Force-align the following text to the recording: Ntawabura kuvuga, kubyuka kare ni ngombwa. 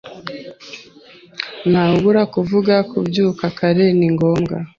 Ntawabura 1.69 2.21
kuvuga, 2.33 2.73
kubyuka 2.91 3.45
kare 3.57 3.85
ni 3.97 4.07
ngombwa. 4.13 4.55